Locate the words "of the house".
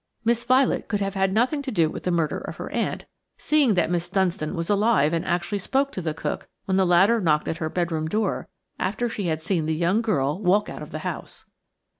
10.81-11.45